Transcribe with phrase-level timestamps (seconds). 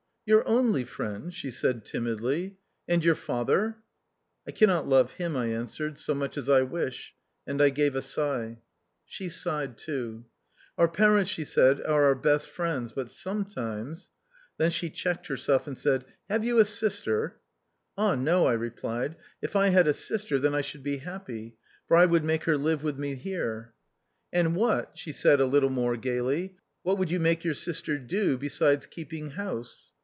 [0.31, 2.55] "Your only friend," she said timidly,"
[2.87, 3.77] and your father?""
[4.47, 7.13] I cannot love him," I answered," so much as I wish;"
[7.47, 8.59] and I gave a sigh.
[9.03, 10.25] She sighed too."
[10.77, 14.09] Our parents," she said, "are our best friends, but sometimes."
[14.57, 17.39] Then she checked herself, and said," Have you a sister?""
[17.97, 21.09] Ah, no," I re plied, "if I had a sister then I should be THE
[21.09, 21.25] OUTCAST.
[21.25, 21.53] 79 liapp}^,
[21.87, 23.73] for I would make her live with me here.""
[24.31, 28.37] And what," she said a little more gaily," what would you make your sister do—
[28.37, 29.87] besides keeping house